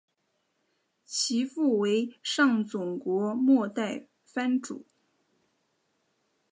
[1.05, 4.83] 其父为上总国末代藩主。